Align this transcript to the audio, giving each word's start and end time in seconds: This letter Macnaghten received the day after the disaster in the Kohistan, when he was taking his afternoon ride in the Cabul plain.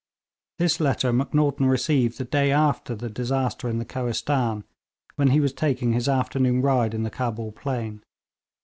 This 0.57 0.79
letter 0.79 1.13
Macnaghten 1.13 1.67
received 1.67 2.17
the 2.17 2.25
day 2.25 2.51
after 2.51 2.95
the 2.95 3.07
disaster 3.07 3.69
in 3.69 3.77
the 3.77 3.85
Kohistan, 3.85 4.63
when 5.15 5.27
he 5.27 5.39
was 5.39 5.53
taking 5.53 5.93
his 5.93 6.09
afternoon 6.09 6.63
ride 6.63 6.95
in 6.95 7.03
the 7.03 7.11
Cabul 7.11 7.51
plain. 7.51 8.01